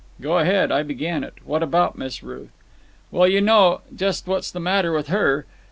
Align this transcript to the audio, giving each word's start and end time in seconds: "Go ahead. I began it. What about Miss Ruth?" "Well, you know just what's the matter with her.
"Go 0.19 0.39
ahead. 0.39 0.71
I 0.71 0.81
began 0.81 1.23
it. 1.23 1.35
What 1.45 1.61
about 1.61 1.95
Miss 1.95 2.23
Ruth?" 2.23 2.49
"Well, 3.11 3.27
you 3.27 3.39
know 3.39 3.81
just 3.95 4.25
what's 4.25 4.49
the 4.49 4.59
matter 4.59 4.91
with 4.93 5.09
her. 5.09 5.45